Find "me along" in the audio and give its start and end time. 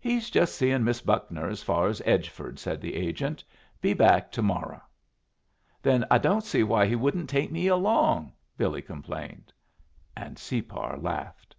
7.52-8.32